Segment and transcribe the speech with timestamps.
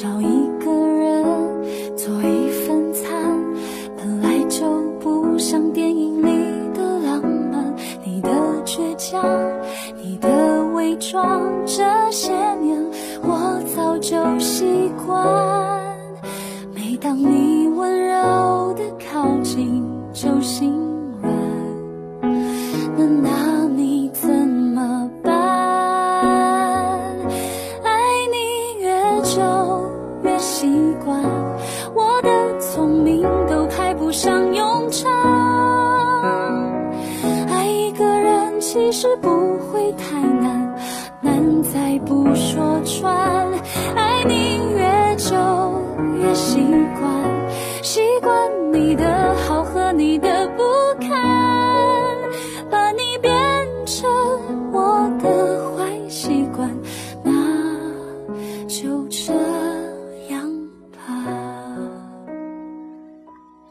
[0.00, 0.39] 找一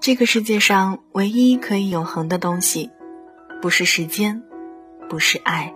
[0.09, 2.89] 这个世界上唯一可以永恒的东西，
[3.61, 4.41] 不是时间。
[5.07, 5.75] 不是爱，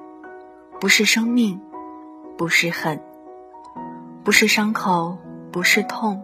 [0.79, 1.61] 不是生命，
[2.35, 2.99] 不是恨，
[4.23, 5.19] 不是伤口，
[5.51, 6.23] 不是痛，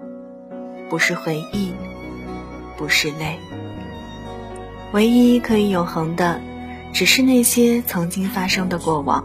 [0.89, 1.75] 不是回忆，
[2.77, 3.37] 不是泪。
[4.91, 6.41] 唯一可以永恒的，
[6.91, 9.23] 只是那些曾经发生的过往，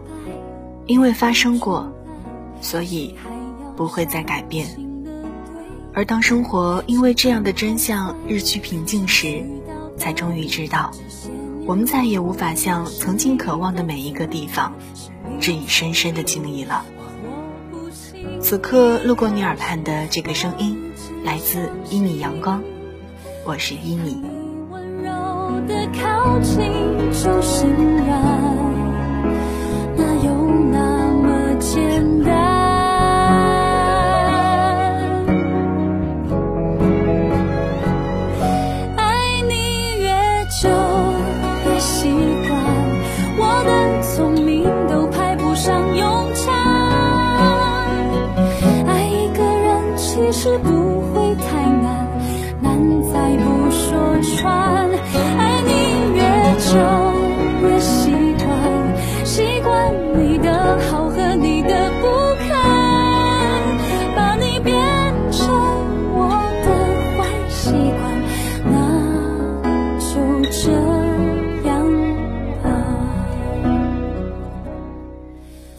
[0.85, 1.91] 因为发生过，
[2.61, 3.17] 所以
[3.77, 4.84] 不会再改变。
[5.95, 9.45] 而当生活因为这样的真相日趋平静时，
[9.97, 10.91] 才终于知道。
[11.67, 14.75] 我们再也无法向曾经渴望的每一个地方，
[15.41, 16.85] 致以深深的敬意了。
[18.41, 20.77] 此刻路过你耳畔的这个声音，
[21.25, 22.63] 来自一米阳光，
[23.45, 24.21] 我是一米。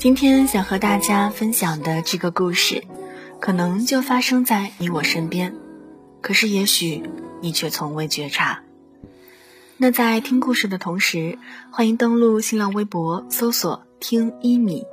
[0.05, 2.83] 今天想和大家分享的这个故事，
[3.39, 5.55] 可能就发生在你我身边，
[6.21, 7.09] 可是也许
[7.41, 8.61] 你却从未觉察。
[9.77, 11.39] 那在听故事的同时，
[11.71, 14.83] 欢迎登录新浪微博搜索“听一米”，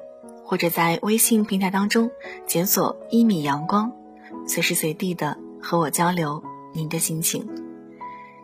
[0.47, 2.11] 或者在微信平台当中
[2.47, 3.93] 检索“一米阳光”，
[4.49, 6.43] 随时随地的和我交流
[6.73, 7.47] 您的心情。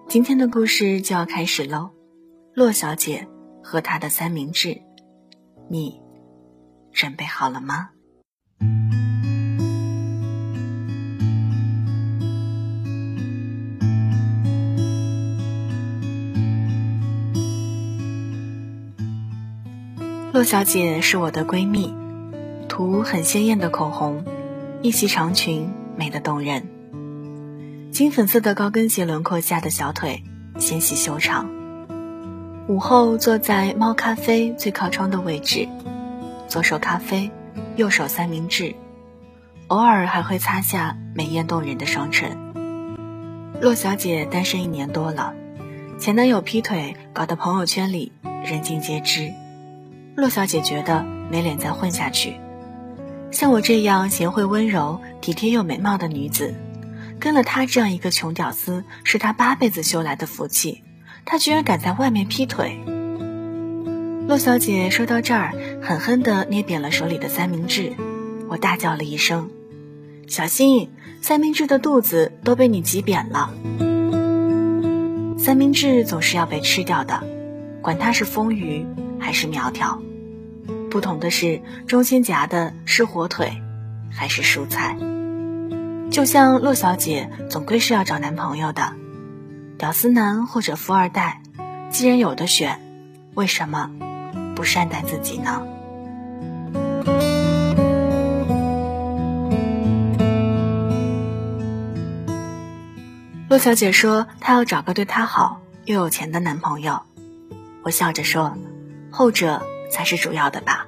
[0.06, 1.92] 今天的故事就要开始喽，
[2.52, 3.26] 洛小姐
[3.62, 4.82] 和她的三明治，
[5.70, 6.06] 你。
[6.98, 7.90] 准备好了吗？
[20.32, 21.94] 洛小姐是我的闺蜜，
[22.68, 24.24] 涂很鲜艳的口红，
[24.82, 26.64] 一袭长裙美得动人，
[27.92, 30.24] 金粉色的高跟鞋轮廓下的小腿
[30.58, 31.48] 纤细修长。
[32.66, 35.68] 午后坐在猫咖啡最靠窗的位置。
[36.48, 37.30] 左手咖啡，
[37.76, 38.74] 右手三明治，
[39.66, 42.38] 偶尔还会擦下美艳动人的双唇。
[43.60, 45.34] 洛小姐单身一年多了，
[45.98, 48.12] 前男友劈腿搞得朋友圈里
[48.44, 49.30] 人尽皆知。
[50.16, 52.36] 洛小姐觉得没脸再混下去。
[53.30, 56.54] 像我这样贤惠温柔、体贴又美貌的女子，
[57.20, 60.82] 跟了他这样一个穷屌丝，是她八辈子修来的福气。
[61.26, 62.80] 他居然敢在外面劈腿！
[64.28, 67.94] 洛小姐说到这儿，狠狠地捏扁了手里的三明治，
[68.50, 69.48] 我大叫了一声
[70.28, 70.90] ：“小心，
[71.22, 73.54] 三明治的肚子都被你挤扁了。”
[75.40, 77.24] 三明治总是要被吃掉的，
[77.80, 78.84] 管它是丰腴
[79.18, 80.02] 还是苗条。
[80.90, 83.62] 不同的是，中间夹的是火腿，
[84.12, 84.98] 还是蔬菜。
[86.10, 88.92] 就像洛小姐，总归是要找男朋友的，
[89.78, 91.40] 屌丝男或者富二代。
[91.90, 92.78] 既然有的选，
[93.32, 93.90] 为什么
[94.58, 95.62] 不善待自己呢？
[103.48, 107.02] 洛小姐说，她要找个对她好又有钱的男朋友。
[107.84, 108.58] 我笑着说，
[109.12, 109.62] 后者。
[109.90, 110.86] 才是主要的吧。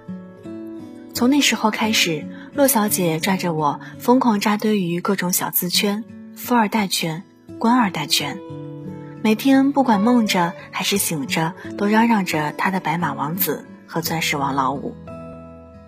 [1.14, 6.05] 从那时候开始，洛小姐拽着我疯狂扎堆于各种小资圈、
[6.37, 7.23] 富二代圈、
[7.58, 8.38] 官二代圈，
[9.22, 14.94] 每天不管梦着还是醒着，都嚷嚷着他的白马王子和钻石王老五。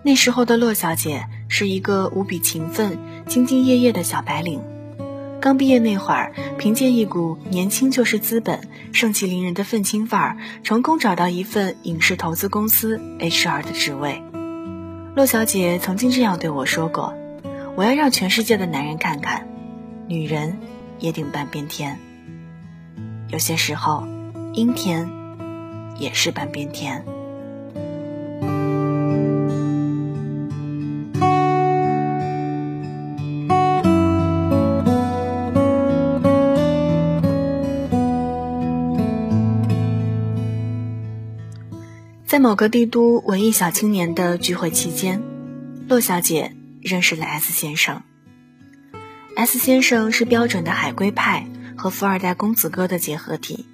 [0.03, 4.61] 那时候的洛小姐是一个无比勤奋、兢兢业业的小白领。
[5.41, 14.21] 刚毕业那会儿，凭借一股年轻就是资本、盛气凌人的愤青范儿，成功找到一份影视投资公司 HR 的职位。
[15.15, 17.15] 洛小姐曾经这样对我说过
[17.75, 19.47] ：“我要让全世界的男人看看，
[20.07, 20.59] 女人
[20.99, 21.97] 也顶半边天。
[23.33, 24.07] 有些时候，
[24.53, 25.09] 阴天
[25.97, 27.03] 也是半边天。”
[42.27, 45.19] 在某个帝都文艺小青年的聚会期间，
[45.89, 46.51] 洛小姐
[46.83, 47.99] 认识了 S 先生。
[49.35, 51.47] S 先生是标准的海归派
[51.83, 53.67] 和富二代公子哥的结合体。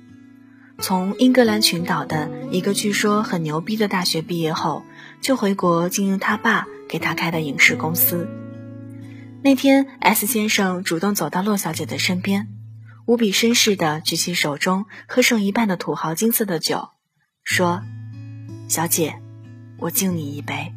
[0.80, 4.84] 从英格兰群岛的一个据说很牛逼的大学毕业后，
[5.22, 8.28] 就回国经营他爸给他开的影视公司。
[9.44, 12.48] 那天，S 先生主动走到洛小姐的身边，
[13.06, 16.90] 无比绅士地举起手中喝剩一半的土豪金色的酒，
[17.44, 17.84] 说。
[18.68, 19.22] 小姐，
[19.78, 20.74] 我敬你一杯。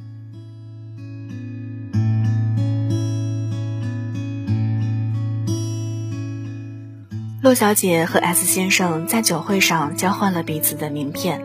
[7.43, 11.43] 洛小姐和 S 先生在酒会上交换了彼此的名片，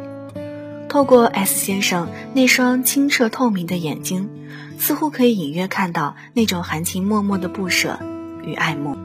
[0.87, 4.29] 透过 S 先生那双清澈透明的眼睛，
[4.77, 7.97] 似乎可以隐约看到那种含情脉脉的不舍
[8.43, 8.95] 与爱慕。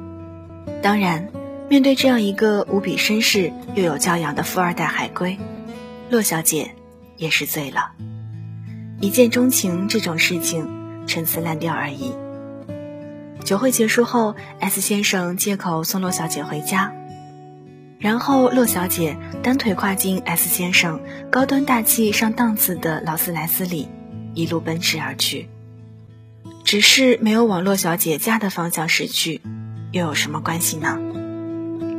[0.83, 1.31] 当然，
[1.71, 5.38] 面对这样一个无比绅士又有教养的富二代海归，
[6.11, 6.73] 洛小姐。
[7.19, 7.93] 也是醉了，
[9.00, 10.69] 一见钟情这种事情
[11.06, 12.12] 陈词滥调而已。
[13.44, 16.93] 酒会结束后，S 先生借口送洛小姐回家，
[17.99, 21.00] 然后洛小姐单腿跨进 S 先生
[21.31, 23.89] 高端大气上档次的劳斯莱斯里，
[24.35, 25.49] 一路奔驰而去。
[26.65, 29.43] 只是没有往洛小姐家的方向驶去，
[29.91, 30.99] 又有什么关系呢？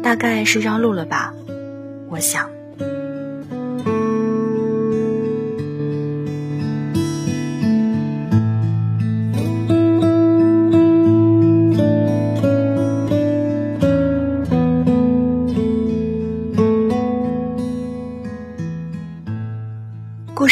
[0.01, 1.33] 大概是绕路了吧，
[2.09, 2.52] 我想。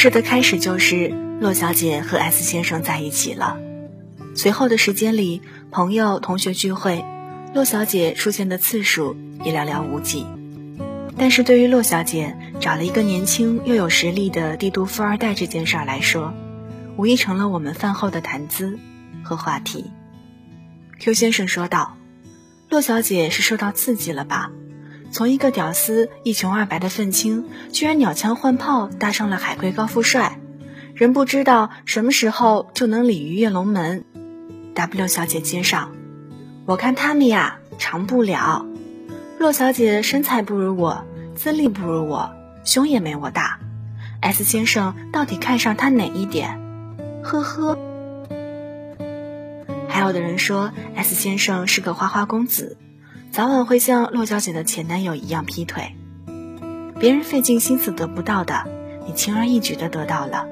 [0.02, 1.10] 事的开始就是
[1.40, 3.60] 洛小姐和 S 先生在一起了。
[4.34, 7.06] 随后的时间里，朋友、同学聚会，
[7.54, 10.26] 洛小姐出现的次数也寥寥无几。
[11.20, 16.34] 但是对于洛小姐找了一个年轻又有实力的帝都富二代这件事儿来说，
[16.98, 18.80] 无疑成了我们饭后的谈资
[19.22, 19.92] 和话题。
[21.00, 21.96] Q 先生说道
[22.72, 24.50] ：“洛小姐是受到刺激了吧？”
[25.12, 30.40] 从一个屌丝一穷二白的愤青，居然鸟枪换炮搭上了海归高富帅，
[30.96, 34.06] 人不知道什么时候就能鲤鱼跃龙门。
[34.74, 35.92] W 小姐接上，
[36.66, 38.66] 我看他们呀长不了。
[39.38, 41.04] 洛小姐身材不如我，
[41.36, 42.32] 资历不如我，
[42.64, 43.60] 胸也没我大。
[44.22, 46.58] S 先生到底看上她哪一点？
[47.22, 47.78] 呵呵。
[49.90, 52.78] 还有的人说 S 先生是个花花公子。
[53.32, 55.96] 早晚会像洛小姐的前男友一样劈腿，
[57.00, 58.68] 别人费尽心思得不到的，
[59.08, 60.46] 你轻而易举的得到了，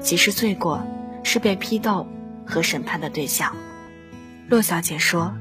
[0.00, 0.84] 其实罪过
[1.24, 2.06] 是被批斗
[2.46, 3.56] 和审判的对象。
[4.48, 5.34] 洛小姐说：“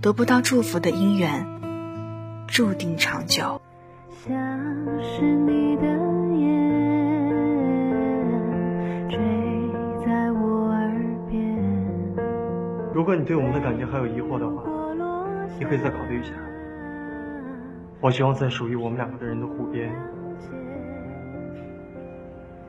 [0.00, 1.46] 得不到祝福的姻缘，
[2.48, 3.60] 注定长久。”
[4.26, 4.34] 像
[5.02, 5.82] 是你的
[12.94, 14.73] 如果你对我们的感情还有疑惑的话。
[15.58, 16.32] 你可以再考虑一下。
[18.00, 19.90] 我希望在属于我们两个的人的湖边，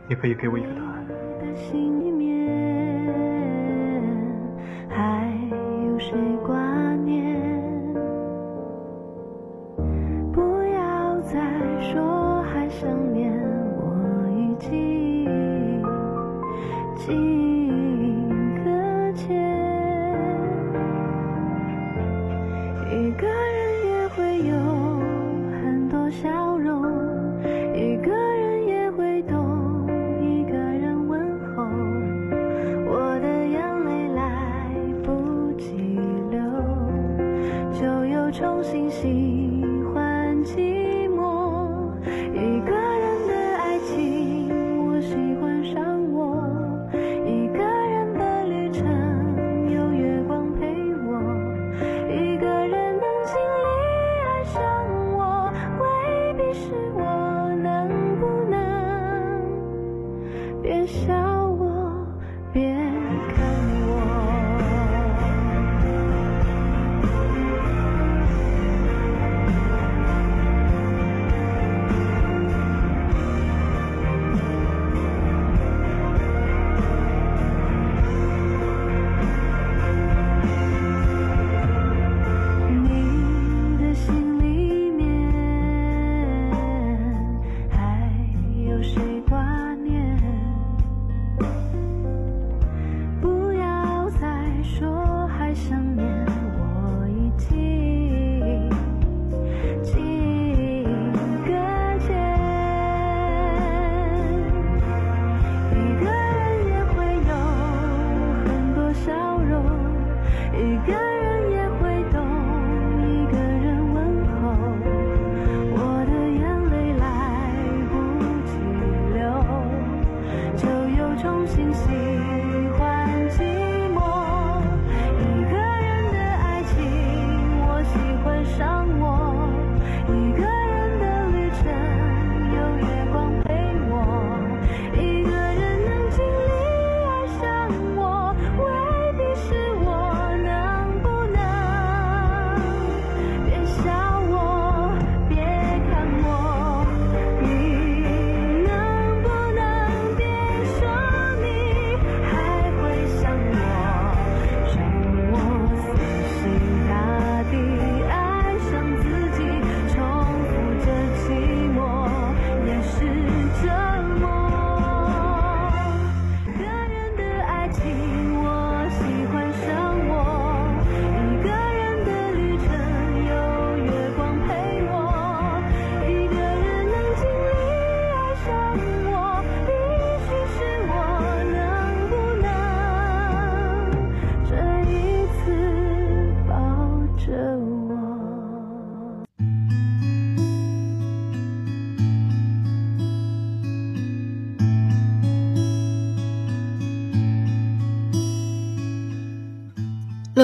[0.07, 1.05] 你可以给我一个答案。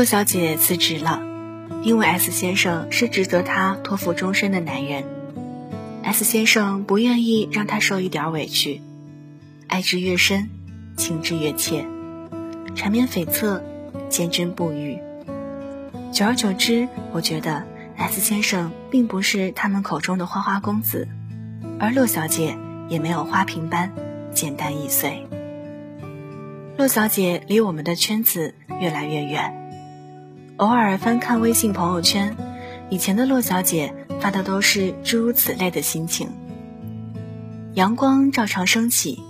[0.02, 1.22] 骆小姐辞职了，
[1.84, 5.04] 因为 S 先生是值得她托付终身的男人。
[6.02, 8.82] S 先生不愿意让她受一点委屈，
[9.68, 10.50] 爱之越深，
[10.98, 11.86] 情之越切，
[12.74, 13.62] 缠绵悱恻，
[14.10, 14.98] 坚贞不渝。
[16.12, 17.64] 久而久之，我觉得
[17.96, 21.08] S 先生并不是他们口中的花花公子，
[21.80, 22.58] 而骆小姐
[22.90, 23.94] 也没有花瓶般
[24.34, 25.28] 简单易碎。
[26.76, 29.61] 骆小姐离我们的圈子越来越远，
[30.62, 32.38] 偶尔翻看微信朋友圈，
[32.92, 36.30] 以前的洛小姐发的都是诸如此类的心情。
[37.74, 39.24] 阳光照常升起，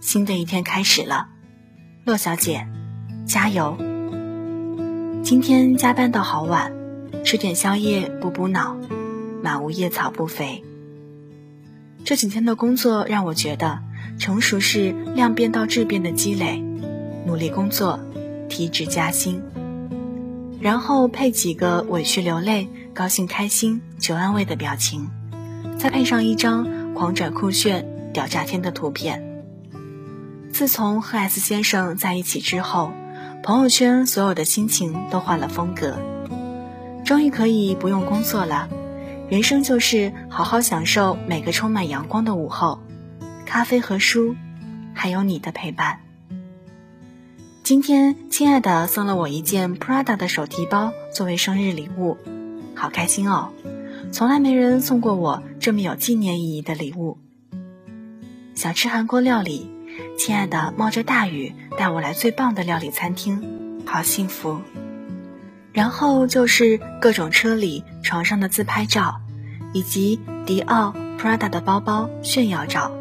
[0.00, 1.26] 新的一天开始了，
[2.04, 2.68] 洛小姐，
[3.26, 3.76] 加油！
[5.24, 6.72] 今天加班到好晚，
[7.24, 8.76] 吃点宵夜补补脑，
[9.42, 10.62] 满屋叶草不肥。
[12.04, 13.80] 这几天的工作让我觉得，
[14.20, 16.62] 成熟是量变到质变的积累，
[17.26, 17.98] 努力工作，
[18.48, 19.42] 提职加薪，
[20.66, 25.08] 然后配几个委屈流泪、高兴开心、求安慰的表情，
[25.78, 29.22] 再配上一张狂拽酷炫、屌炸天的图片。
[30.52, 32.90] 自从和 S 先生在一起之后。
[33.44, 36.00] 朋友圈所有的心情都换了风格，
[37.04, 38.68] 终于可以不用工作了，
[39.28, 42.80] 人生就是好好享受每个充满阳光的午后，
[43.44, 44.34] 咖啡和书，
[44.92, 46.00] 还有你的陪伴。
[47.66, 52.16] 今天亲爱的送了我一件 Prada 的手提包作为生日礼物，
[52.76, 53.48] 好开心哦！
[54.12, 57.18] 从来没人送过我这么有纪念意义的礼物。
[58.54, 59.68] 想吃韩国料理。
[60.16, 64.60] 亲爱的，冒着大雨带我来最棒的料理餐厅，好幸福。
[65.72, 69.20] 然后就是各种车里、床上的自拍照，
[69.72, 72.92] 以及迪奥、Prada 的包包炫耀照，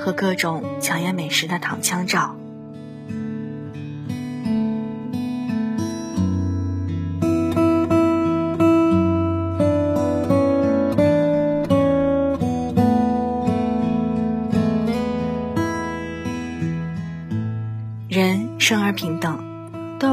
[0.00, 2.34] 和各种抢眼美食的躺枪照。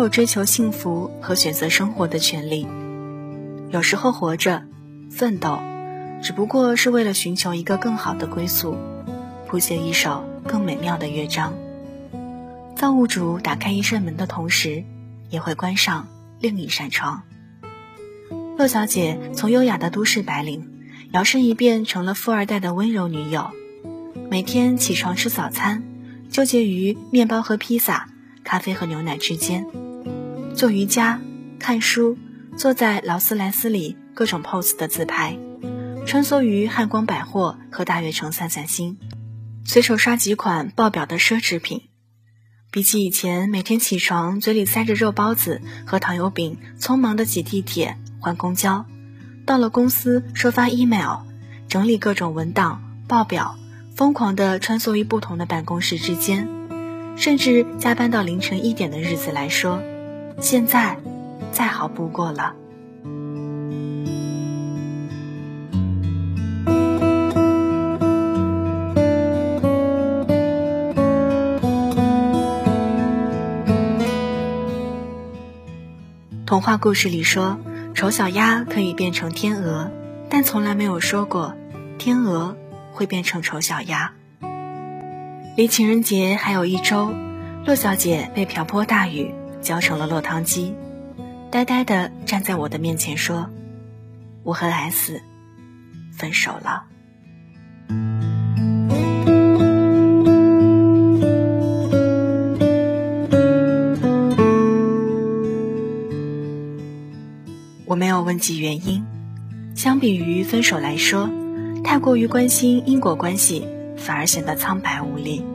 [0.01, 2.67] 有追求幸福和选择生活的权利。
[3.69, 4.63] 有时候活着、
[5.11, 5.59] 奋斗，
[6.23, 8.75] 只不过是为了寻求一个更好的归宿，
[9.47, 11.53] 谱写一首更美妙的乐章。
[12.75, 14.83] 造物主打开一扇门的同时，
[15.29, 16.07] 也会关上
[16.39, 17.21] 另一扇窗。
[18.57, 20.67] 骆小姐从优雅的都市白领，
[21.11, 23.51] 摇身一变成了富二代的温柔女友。
[24.31, 25.83] 每天起床吃早餐，
[26.31, 28.07] 纠结于面包和披萨。
[28.43, 29.67] 咖啡和牛奶之间，
[30.61, 31.19] 做瑜伽、
[31.57, 32.19] 看书，
[32.55, 35.39] 坐在劳斯莱斯里各种 pose 的自拍，
[36.05, 38.99] 穿梭于汉光百货和大悦城散散心，
[39.65, 41.89] 随手刷几款爆表的奢侈品。
[42.69, 48.85] 比起以前每天起床嘴里塞着肉包子和糖油饼，匆忙的挤地铁换公交，
[49.47, 51.21] 到了公司收发 email，
[51.69, 53.57] 整理各种文档报表，
[53.95, 56.47] 疯狂地穿梭于不同的办公室之间。
[57.17, 59.81] 甚至加班到凌晨一点的日子来说，
[60.41, 60.97] 现在
[61.51, 62.55] 再好不过了。
[76.45, 77.59] 童话故事里说，
[77.93, 79.91] 丑小鸭可以变成天鹅，
[80.27, 81.53] 但从来没有说过
[81.99, 82.57] 天鹅
[82.91, 84.13] 会变成丑小鸭。
[85.55, 87.13] 离情人节还有一周，
[87.65, 90.73] 骆小姐被瓢泼大雨浇成了落汤鸡，
[91.49, 93.49] 呆呆的站在我的面前说
[94.43, 95.21] ：“我和 S
[96.17, 96.83] 分手了。”
[107.85, 109.05] 我没有问及原因，
[109.75, 111.29] 相比于分手来说，
[111.83, 113.67] 太过于关心因果关系。
[113.97, 115.45] 反而显得苍白无力。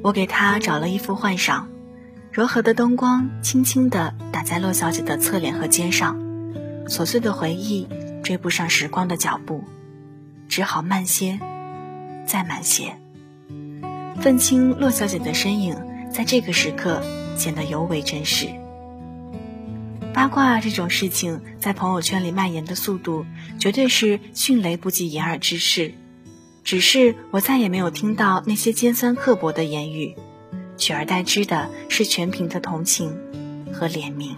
[0.00, 1.66] 我给他找了一副换上，
[2.32, 6.18] 柔和的灯光轻轻地打在骆小姐的侧脸和肩上，
[6.86, 7.86] 琐碎的回忆
[8.24, 9.62] 追不上时光的脚步，
[10.48, 11.38] 只好慢些，
[12.26, 12.96] 再慢些。
[14.22, 15.76] 愤青骆小姐的身影
[16.10, 17.02] 在这个时刻
[17.36, 18.48] 显得尤为真实。
[20.14, 23.26] 八卦这种事情在朋友圈里蔓延的速度，
[23.58, 25.92] 绝对是迅雷不及掩耳之势。
[26.64, 30.16] 只是我再也没有听到那些尖酸刻薄的言语，
[30.76, 33.16] 取而代之的是全凭的同情
[33.72, 34.34] 和怜悯。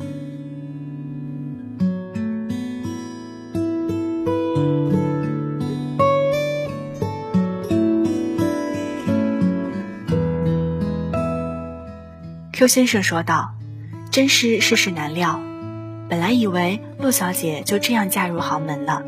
[12.52, 13.52] Q 先生说道
[14.12, 15.40] ：“真是世事难料，
[16.08, 19.02] 本来以为陆小姐就这样嫁入豪门了，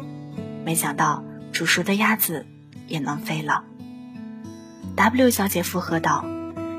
[0.65, 2.45] 没想到煮熟的鸭子
[2.89, 3.65] 也能飞了。
[4.97, 6.25] W 小姐附和道：“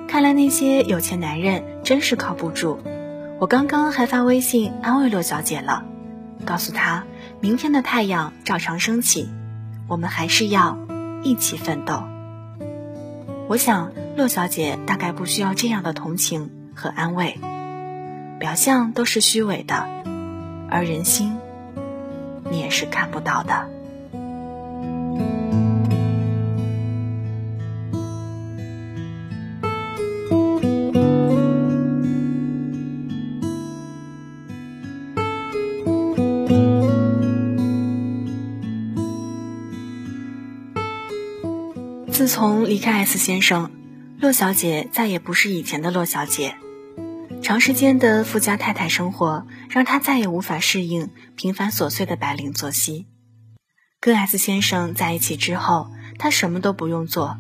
[0.08, 2.80] 看来那些有钱男人真是靠不住。
[3.39, 5.84] 我刚刚还发微信安慰洛小姐了，
[6.46, 7.04] 告诉她
[7.39, 9.30] 明天的太阳照常升起，
[9.88, 10.80] 我们还是要
[11.24, 12.04] 一起奋斗。”
[13.48, 17.38] 我想洛小姐大概不需要这样的同情和安慰，
[18.39, 19.88] 表象都是虚伪的，
[20.70, 21.38] 而人心，
[22.50, 23.70] 你也是看不到的。
[42.18, 43.70] 自从离开 S 先生，
[44.20, 46.56] 骆小姐再也不是以前的骆小姐。
[47.44, 53.06] 长时间的富家太太生活，让她再也无法适应平凡琐碎的白领作息。
[54.00, 57.38] 跟 S 先生在一起之后，她什么都不用做，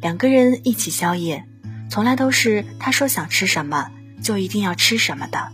[0.00, 1.44] 两个人一起宵夜，
[1.88, 5.52] 从来都是他说想吃什么就一定要吃什么的。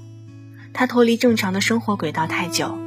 [0.73, 2.79] 他脱离正常的生活轨道太久，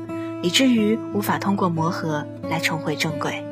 [0.41, 3.45] 以至于无法通过磨合来重回正轨。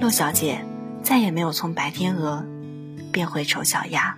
[0.00, 0.66] 骆小姐。
[1.04, 2.44] 再也没有从白天鹅
[3.12, 4.16] 变回丑小鸭。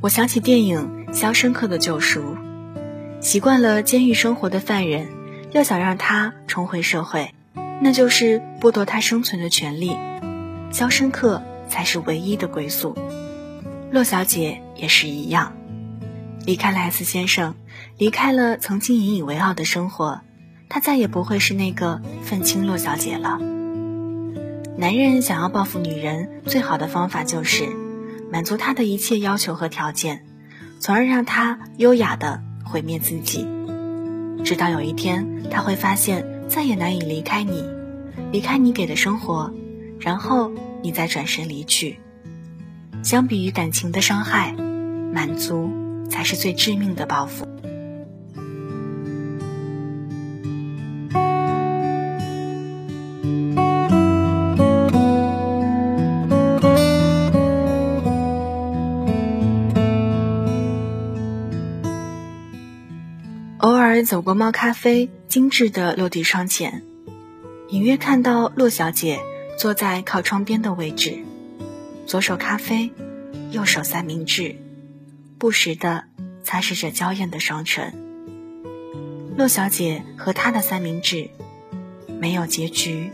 [0.00, 2.20] 我想起电影《肖申克的救赎》，
[3.20, 5.06] 习惯了监狱生活的犯人，
[5.52, 7.32] 要想让他重回社会，
[7.80, 9.96] 那就是剥夺他生存的权利。
[10.72, 12.98] 肖申克才是唯一的归宿。
[13.92, 15.52] 洛小姐也是一样，
[16.44, 17.54] 离开了 S 先生，
[17.98, 20.20] 离开了曾经引以为傲的生活，
[20.68, 23.38] 她再也不会是那个愤青洛小姐了。
[24.76, 27.68] 男人想要报复女人，最好的方法就是
[28.32, 30.24] 满足她的一切要求和条件，
[30.80, 33.46] 从而让她优雅的毁灭自己。
[34.44, 37.62] 直到有一天，他会发现再也难以离开你，
[38.32, 39.54] 离开你给的生活，
[40.00, 40.50] 然后
[40.82, 42.00] 你再转身离去。
[43.04, 44.56] 相比于感情的伤害，
[45.12, 45.70] 满足
[46.08, 47.46] 才是最致命的报复。
[63.58, 66.82] 偶尔走过猫咖啡精致的落地窗前，
[67.68, 69.20] 隐约看到骆小姐
[69.56, 71.18] 坐在靠窗边的位置。
[72.04, 72.90] 左手咖啡，
[73.52, 74.56] 右手三明治，
[75.42, 76.04] 不时的
[76.44, 77.92] 擦拭着娇艳的双唇。
[79.36, 81.30] 陆小姐和她的三明治，
[82.20, 83.10] 没有结局，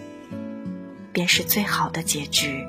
[1.10, 2.66] 便是最好的结局。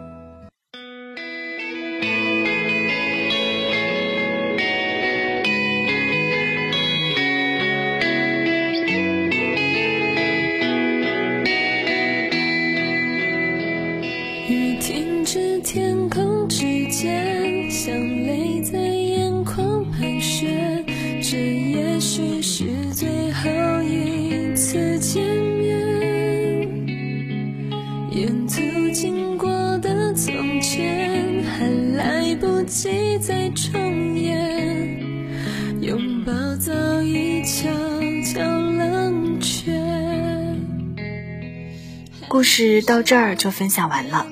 [42.40, 44.26] 故事到这儿就分享完了。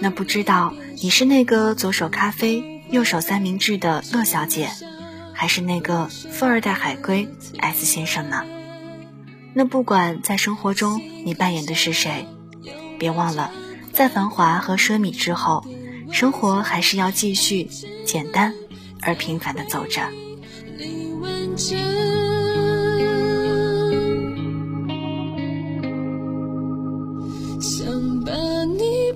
[0.00, 4.70] 那不知道你是那个左手咖啡、右手三明治的乐小姐，
[5.34, 7.28] 还是那个富二代海归
[7.60, 8.44] S 先生呢？
[9.54, 12.26] 那不管在生活中你扮演的是谁，
[12.98, 13.52] 别忘了，
[13.92, 15.64] 在繁华和奢靡之后。
[16.10, 17.68] 生活还是要继续
[18.04, 18.52] 简单
[19.00, 20.08] 而平凡的走着。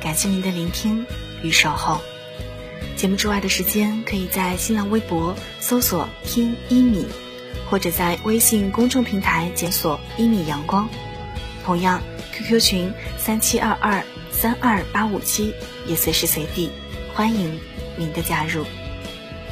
[0.00, 1.04] 感谢您的聆听
[1.42, 2.00] 与守候。
[2.96, 7.06] 节目之外的时间，可以在新浪微博搜索“听一米”，
[7.70, 10.88] 或者在微信公众平台检索“一米阳光”。
[11.64, 12.92] 同样，QQ 群。
[13.18, 15.52] 三七二二三二八五七，
[15.86, 16.70] 也随时随地
[17.12, 17.60] 欢迎
[17.96, 18.64] 您的加入。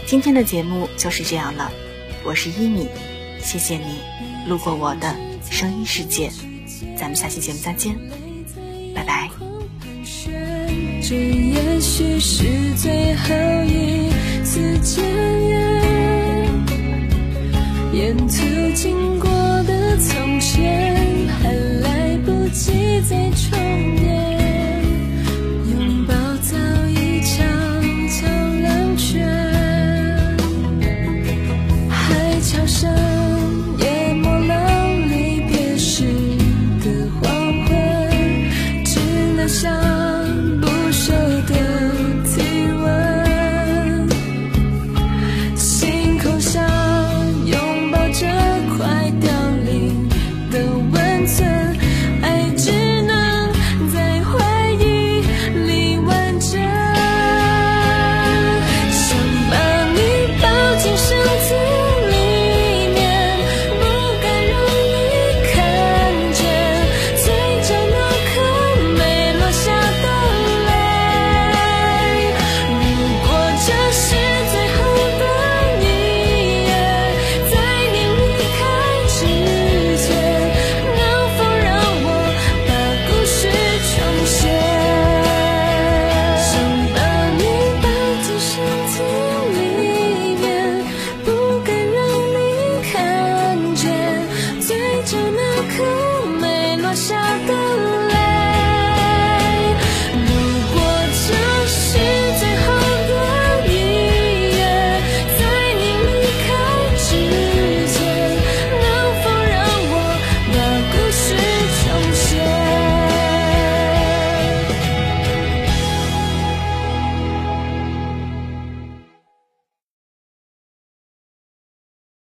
[0.07, 1.71] 今天的节目就是这样了，
[2.25, 2.89] 我是一米，
[3.43, 3.99] 谢谢你
[4.49, 5.15] 路过我的
[5.51, 6.31] 声音世界，
[6.97, 7.99] 咱们下期节目再见，
[8.95, 9.46] 拜拜。
[11.09, 12.42] 这也许是
[12.75, 13.33] 最后
[13.64, 14.11] 一
[14.42, 15.57] 次见面。
[17.92, 18.35] 沿途
[18.75, 23.96] 经过的从前还来不及再重